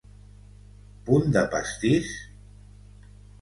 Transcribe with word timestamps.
Punt 1.09 1.27
de 1.35 1.43
pastís? 1.51 2.09